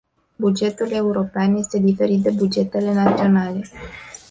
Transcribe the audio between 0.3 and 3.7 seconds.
Bugetul european este diferit de bugetele naționale.